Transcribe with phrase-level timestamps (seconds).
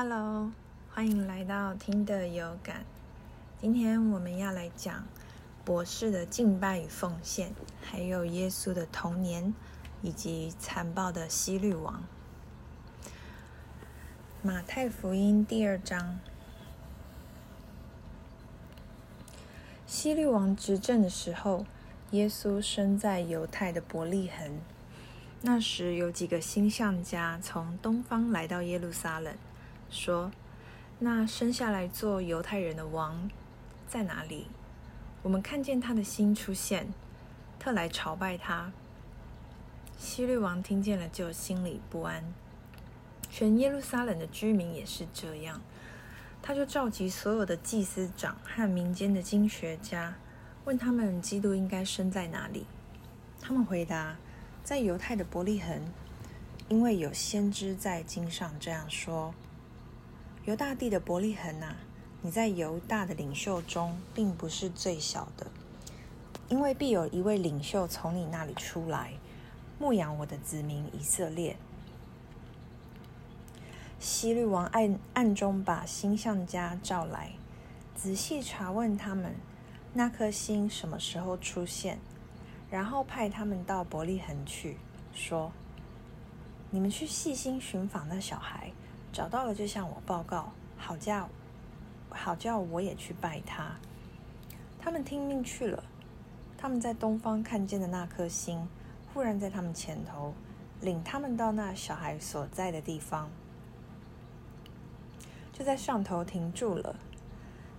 [0.00, 0.52] Hello，
[0.94, 2.84] 欢迎来到听的有感。
[3.60, 5.04] 今天我们要来讲
[5.64, 7.52] 博士的敬拜与奉献，
[7.82, 9.52] 还有耶稣的童年，
[10.00, 12.04] 以及残暴的希律王。
[14.40, 16.20] 马太福音第二章，
[19.84, 21.66] 希律王执政的时候，
[22.12, 24.60] 耶稣生在犹太的伯利恒。
[25.42, 29.34] 那时有几个星象家从东方来到耶路撒冷。
[29.90, 30.30] 说
[31.00, 33.30] ：“那生下来做犹太人的王
[33.86, 34.46] 在哪里？
[35.22, 36.92] 我们看见他的心出现，
[37.58, 38.72] 特来朝拜他。”
[39.98, 42.22] 希律王听见了，就心里不安。
[43.30, 45.60] 全耶路撒冷的居民也是这样。
[46.40, 50.14] 他就召集所有的祭司长和民间的经学家，
[50.64, 52.64] 问他们：基督应该生在哪里？
[53.40, 54.16] 他们回答：
[54.62, 55.82] 在犹太的伯利恒，
[56.68, 59.34] 因为有先知在经上这样说。
[60.48, 61.76] 犹大地的伯利恒呐，
[62.22, 65.46] 你在犹大的领袖中并不是最小的，
[66.48, 69.12] 因为必有一位领袖从你那里出来，
[69.78, 71.58] 牧养我的子民以色列。
[74.00, 77.32] 希律王暗暗中把星象家召来，
[77.94, 79.34] 仔细查问他们
[79.92, 81.98] 那颗星什么时候出现，
[82.70, 84.78] 然后派他们到伯利恒去，
[85.12, 85.52] 说
[86.72, 88.72] ：“你们去细心寻访那小孩。”
[89.12, 91.28] 找到了就向我报告，好叫
[92.10, 93.76] 好叫我也去拜他。
[94.78, 95.84] 他们听命去了。
[96.56, 98.68] 他们在东方看见的那颗星，
[99.12, 100.34] 忽然在他们前头，
[100.80, 103.30] 领他们到那小孩所在的地方，
[105.52, 106.96] 就在上头停住了。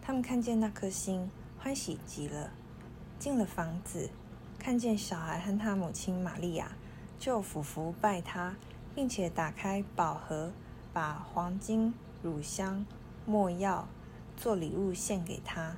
[0.00, 2.50] 他们看见那颗星，欢喜极了。
[3.18, 4.10] 进了房子，
[4.60, 6.70] 看见小孩和他母亲玛利亚，
[7.18, 8.54] 就俯伏拜他，
[8.94, 10.52] 并且打开宝盒。
[10.98, 12.84] 把黄金、乳香、
[13.24, 13.86] 没药
[14.36, 15.76] 做礼物献给他。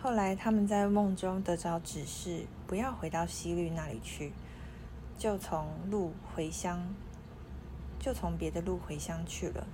[0.00, 4.32] 后来他们在梦中得着指示，不要回到西律那里去，
[5.18, 6.94] 就从路回乡，
[7.98, 9.66] 就从别的路回乡去了。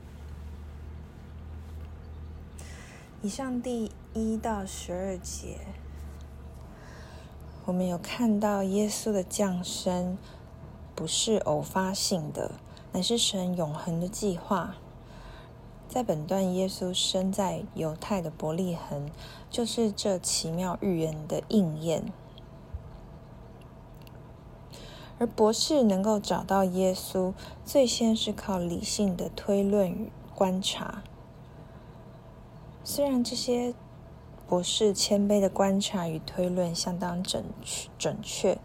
[3.21, 5.59] 以上第一到十二节，
[7.67, 10.17] 我们有看到耶稣的降生
[10.95, 12.53] 不是偶发性的。
[12.93, 14.77] 乃是神永恒的计划。
[15.87, 19.11] 在本段，耶稣生在犹太的伯利恒，
[19.51, 22.13] 就是这奇妙预言的应验。
[25.19, 27.33] 而博士能够找到耶稣，
[27.65, 31.03] 最先是靠理性的推论与观察。
[32.85, 33.75] 虽然这些
[34.47, 37.45] 博士谦卑的观察与推论相当准
[37.99, 38.59] 准确，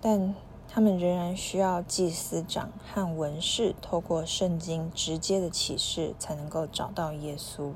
[0.00, 0.34] 但。
[0.74, 7.72] 他们仍然需要祭司长和文士透过圣经直接的启示，才能够找到耶稣。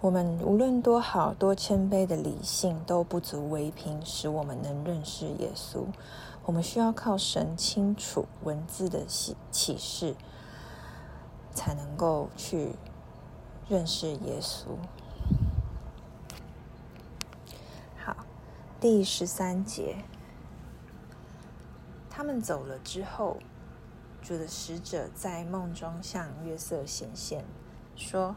[0.00, 5.84] 我们无论多好多谦卑的理性，都不足为凭，使我们能认识耶稣。
[6.44, 10.14] 我们需要靠神清楚文字的启启示，
[11.52, 12.76] 才能够去
[13.68, 14.66] 认识耶稣。
[18.84, 19.96] 第十三节，
[22.10, 23.38] 他们走了之后，
[24.22, 27.46] 主的使者在梦中向约瑟显现，
[27.96, 28.36] 说：“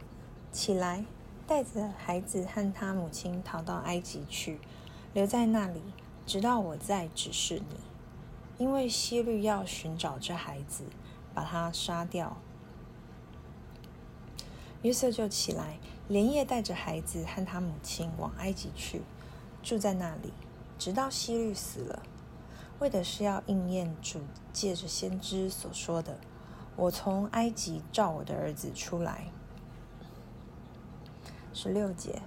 [0.49, 1.03] 起来，
[1.45, 4.61] 带着孩子和他母亲逃到埃及去，
[5.13, 5.81] 留在那里，
[6.25, 7.75] 直到我再指示你。
[8.57, 10.85] 因为希律要寻找这孩子，
[11.33, 12.37] 把他杀掉。”
[14.83, 15.77] 约瑟就起来，
[16.07, 19.01] 连夜带着孩子和他母亲往埃及去。
[19.67, 20.31] 住在那里，
[20.79, 22.01] 直到希律死了，
[22.79, 24.21] 为的是要应验主
[24.53, 26.19] 借着先知所说的
[26.77, 29.25] ：“我从埃及召我的儿子出来。”
[31.51, 32.21] 十六节，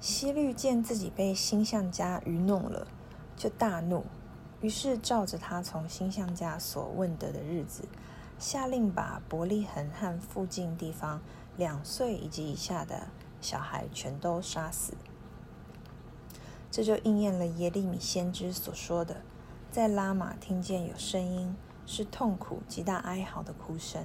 [0.00, 2.88] 希律见自己被星象家愚弄了，
[3.36, 4.04] 就大怒，
[4.60, 7.84] 于是照着他从星象家所问得的日子，
[8.40, 11.22] 下令把伯利恒和附近地方
[11.56, 13.06] 两岁以及以下的
[13.40, 14.94] 小孩全都杀死。
[16.70, 19.22] 这就应验了耶利米先知所说的，
[19.70, 21.56] 在拉玛听见有声音，
[21.86, 24.04] 是痛苦极大哀嚎的哭声。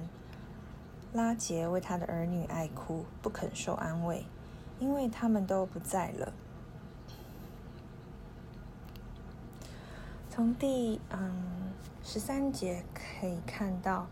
[1.12, 4.24] 拉杰为他的儿女哀哭，不肯受安慰，
[4.80, 6.32] 因为他们都不在了。
[10.30, 11.70] 从第嗯
[12.02, 14.08] 十三节可以看到，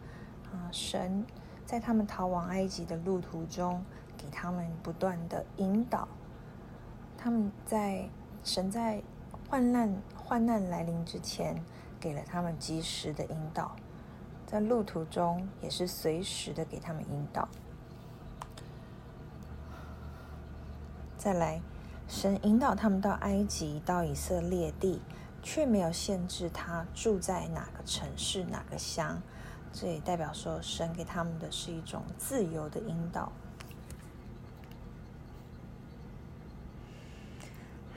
[0.52, 1.24] 啊，神
[1.64, 3.82] 在他们逃往埃及的路途中，
[4.18, 6.06] 给他们不断的引导，
[7.16, 8.10] 他们在。
[8.44, 9.02] 神在
[9.48, 11.62] 患难患难来临之前，
[12.00, 13.76] 给了他们及时的引导。
[14.46, 17.48] 在路途中也是随时的给他们引导。
[21.16, 21.62] 再来，
[22.08, 25.00] 神引导他们到埃及，到以色列地，
[25.42, 29.22] 却没有限制他住在哪个城市、哪个乡。
[29.72, 33.32] 这也代表说，神给他们的是一种自由的引导。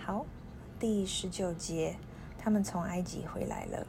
[0.06, 0.26] 好，
[0.78, 1.96] 第十九节，
[2.38, 3.88] 他们从埃及回来了。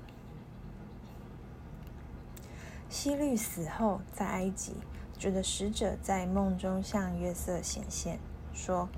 [2.88, 4.74] 希律死后，在埃及，
[5.18, 8.18] 主的使者在梦中向约瑟显现，
[8.52, 8.88] 说。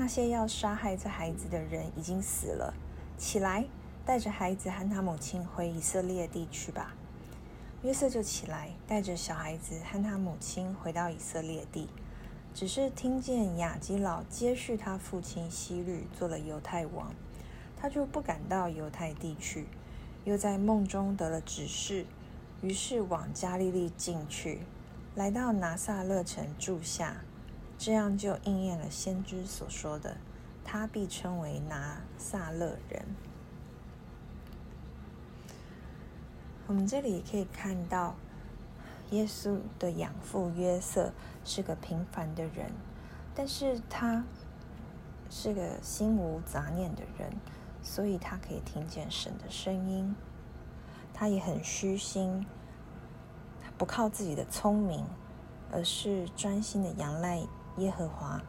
[0.00, 2.72] 那些要杀害这孩子的人已经死了，
[3.18, 3.66] 起来，
[4.06, 6.94] 带着孩子和他母亲回以色列地去吧。
[7.82, 11.88] 约瑟就起来，带着小孩子和他母亲回到以色列地。
[12.54, 17.14] 只是听见雅基老接续他父亲希律做了犹太王，
[17.76, 19.66] 他就不敢到犹太地去，
[20.24, 22.04] 又在梦中得了指示，
[22.60, 24.62] 于是往加利利进去，
[25.14, 27.18] 来到拿撒勒城住下。
[27.78, 30.16] 这样就应验了先知所说的，
[30.64, 33.04] 他必称为拿撒勒人。
[36.66, 38.16] 我们这里可以看到，
[39.10, 41.12] 耶稣的养父约瑟
[41.44, 42.72] 是个平凡的人，
[43.34, 44.24] 但是他
[45.30, 47.32] 是个心无杂念的人，
[47.82, 50.14] 所以他可以听见神的声音。
[51.14, 52.46] 他也很虚心，
[53.76, 55.04] 不靠自己的聪明，
[55.72, 57.40] 而是专心的仰赖。
[57.78, 58.40] 耶和华，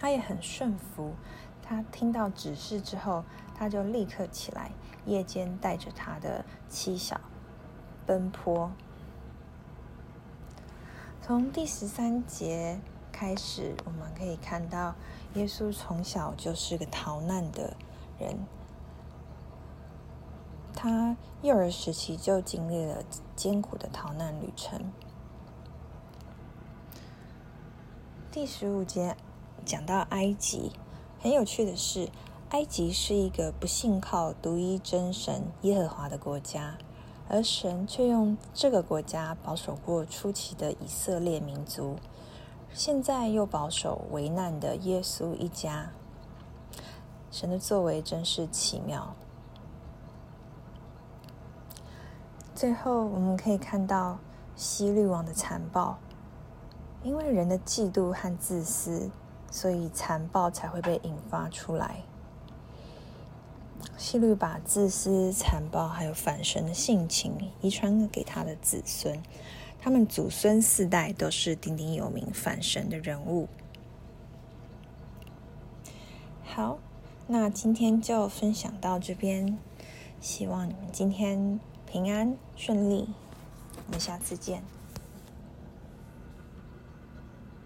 [0.00, 1.14] 他也很顺服。
[1.62, 3.24] 他听到指示之后，
[3.54, 4.72] 他就立刻起来，
[5.06, 7.20] 夜间带着他的妻小
[8.08, 8.70] 奔波。
[11.20, 12.80] 从第十三节
[13.12, 14.94] 开始，我们可以看到，
[15.34, 17.76] 耶稣从小就是个逃难的
[18.18, 18.46] 人。
[20.74, 23.04] 他幼儿时期就经历了
[23.36, 24.90] 艰苦的逃难旅程。
[28.30, 29.14] 第十五节
[29.66, 30.72] 讲到埃及，
[31.20, 32.08] 很有趣的是，
[32.50, 36.78] 埃及是一个不信靠独一真神耶和华的国家，
[37.28, 41.96] 而神却用这个国家保守过初期的以色列民族，
[42.72, 45.90] 现在又保守为难的耶稣一家。
[47.30, 49.14] 神的作为真是奇妙。
[52.54, 54.18] 最后，我们可以看到
[54.56, 55.98] 希律王的残暴。
[57.04, 59.08] 因为人的嫉妒和自私，
[59.52, 62.02] 所以残暴才会被引发出来。
[63.96, 69.22] 希律把自私、残暴还有反神的性情遗传给他的子孙，
[69.80, 73.48] 他们祖孙四代都是鼎鼎有名反神的人物。
[76.44, 76.78] 好，
[77.26, 79.58] 那今天就分享到这边，
[80.20, 83.08] 希望你们今天平安顺利，
[83.86, 84.62] 我们下次见。